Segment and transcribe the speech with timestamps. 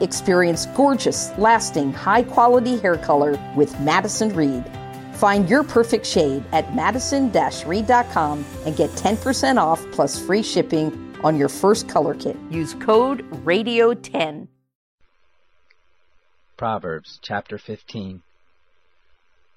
[0.00, 4.64] Experience gorgeous, lasting, high quality hair color with Madison Reed.
[5.14, 7.30] Find your perfect shade at madison
[7.66, 12.36] reed.com and get 10% off plus free shipping on your first color kit.
[12.50, 14.48] Use code RADIO10.
[16.56, 18.22] Proverbs chapter 15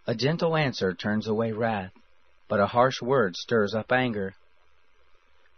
[0.08, 1.92] A gentle answer turns away wrath,
[2.48, 4.36] but a harsh word stirs up anger.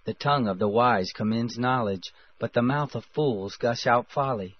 [0.06, 4.56] The tongue of the wise commends knowledge, but the mouth of fools gush out folly.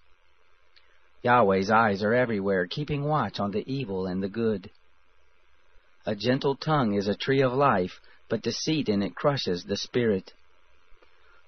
[1.24, 4.70] Yahweh's eyes are everywhere, keeping watch on the evil and the good.
[6.06, 10.34] A gentle tongue is a tree of life, but deceit in it crushes the spirit.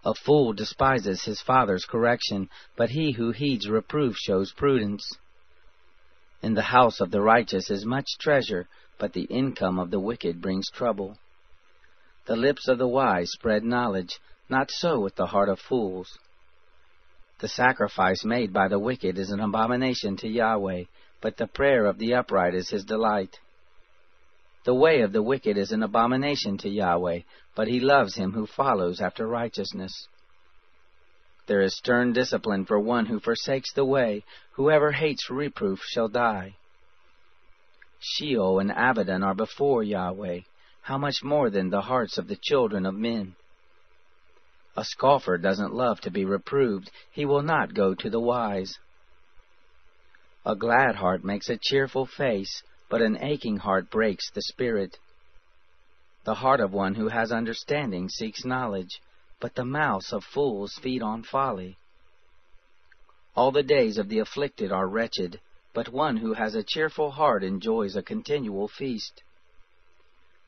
[0.03, 5.17] A fool despises his father's correction, but he who heeds reproof shows prudence.
[6.41, 10.41] In the house of the righteous is much treasure, but the income of the wicked
[10.41, 11.17] brings trouble.
[12.25, 16.17] The lips of the wise spread knowledge, not so with the heart of fools.
[17.41, 20.83] The sacrifice made by the wicked is an abomination to Yahweh,
[21.21, 23.39] but the prayer of the upright is his delight.
[24.63, 27.21] The way of the wicked is an abomination to Yahweh,
[27.55, 30.07] but he loves him who follows after righteousness.
[31.47, 34.23] There is stern discipline for one who forsakes the way.
[34.51, 36.57] Whoever hates reproof shall die.
[37.99, 40.41] Sheol and Abaddon are before Yahweh.
[40.83, 43.35] How much more than the hearts of the children of men?
[44.77, 46.91] A scoffer doesn't love to be reproved.
[47.11, 48.79] He will not go to the wise.
[50.45, 54.97] A glad heart makes a cheerful face, but an aching heart breaks the spirit.
[56.23, 59.01] The heart of one who has understanding seeks knowledge,
[59.39, 61.77] but the mouths of fools feed on folly.
[63.35, 65.41] All the days of the afflicted are wretched,
[65.73, 69.23] but one who has a cheerful heart enjoys a continual feast.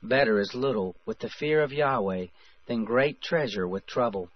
[0.01, 2.27] Better is little with the fear of Yahweh
[2.65, 4.29] than great treasure with trouble.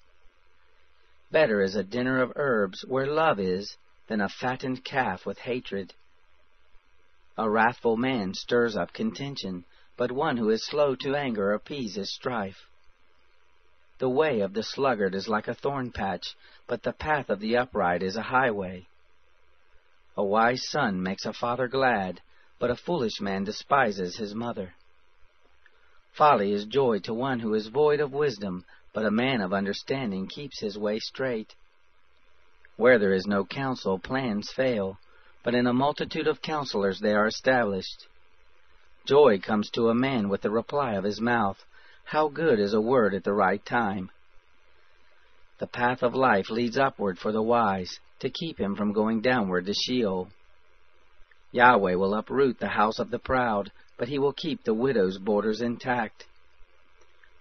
[1.32, 3.78] Better is a dinner of herbs where love is
[4.08, 5.94] than a fattened calf with hatred.
[7.38, 9.66] A wrathful man stirs up contention,
[9.98, 12.68] but one who is slow to anger appeases strife.
[14.00, 16.36] The way of the sluggard is like a thorn patch,
[16.68, 18.88] but the path of the upright is a highway.
[20.16, 22.22] A wise son makes a father glad,
[22.60, 24.74] but a foolish man despises his mother.
[26.18, 30.26] Folly is joy to one who is void of wisdom, but a man of understanding
[30.26, 31.54] keeps his way straight.
[32.76, 34.98] Where there is no counsel, plans fail,
[35.44, 38.08] but in a multitude of counselors they are established.
[39.06, 41.64] Joy comes to a man with the reply of his mouth.
[42.06, 44.10] How good is a word at the right time!
[45.60, 49.68] The path of life leads upward for the wise, to keep him from going downward
[49.68, 50.30] to Sheol.
[51.52, 55.62] Yahweh will uproot the house of the proud, but he will keep the widow's borders
[55.62, 56.25] intact.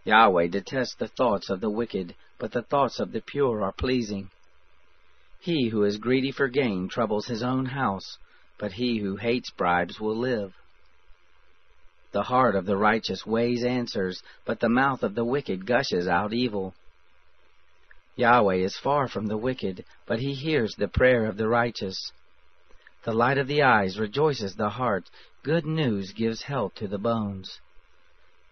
[0.05, 4.31] Yahweh detests the thoughts of the wicked, but the thoughts of the pure are pleasing.
[5.41, 8.19] He who is greedy for gain troubles his own house,
[8.59, 10.55] but he who hates bribes will live.
[12.13, 16.33] The heart of the righteous weighs answers, but the mouth of the wicked gushes out
[16.33, 16.75] evil.
[18.15, 22.13] Yahweh is far from the wicked, but he hears the prayer of the righteous.
[23.05, 25.11] The light of the eyes rejoices the heart,
[25.47, 27.61] Good news gives health to the bones.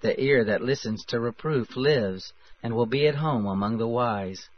[0.00, 2.32] The ear that listens to reproof lives,
[2.62, 4.48] and will be at home among the wise.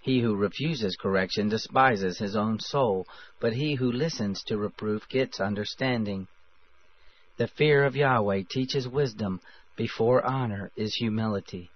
[0.00, 3.06] He who refuses correction despises his own soul,
[3.38, 6.26] but he who listens to reproof gets understanding.
[7.36, 9.42] The fear of Yahweh teaches wisdom,
[9.76, 11.68] before honor is humility.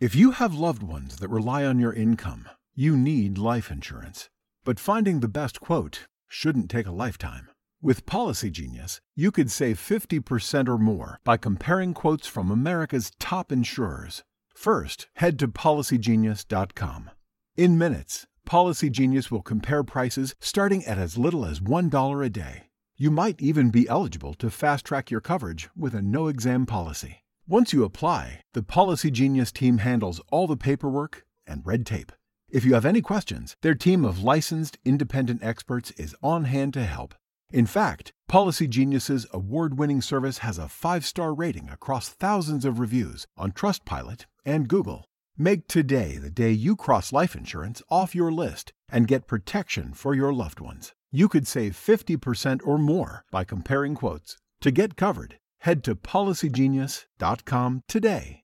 [0.00, 4.30] If you have loved ones that rely on your income, you need life insurance.
[4.64, 7.48] But finding the best quote shouldn't take a lifetime.
[7.80, 13.52] With Policy Genius, you could save 50% or more by comparing quotes from America's top
[13.52, 14.24] insurers.
[14.52, 17.10] First, head to policygenius.com.
[17.56, 22.64] In minutes, Policy Genius will compare prices starting at as little as $1 a day.
[22.96, 27.24] You might even be eligible to fast track your coverage with a no exam policy.
[27.46, 32.12] Once you apply, the Policy Genius team handles all the paperwork and red tape.
[32.54, 36.84] If you have any questions, their team of licensed independent experts is on hand to
[36.84, 37.16] help.
[37.50, 43.50] In fact, Policy Genius's award-winning service has a 5-star rating across thousands of reviews on
[43.50, 45.04] Trustpilot and Google.
[45.36, 50.14] Make today the day you cross life insurance off your list and get protection for
[50.14, 50.92] your loved ones.
[51.10, 54.36] You could save 50% or more by comparing quotes.
[54.60, 58.43] To get covered, head to policygenius.com today.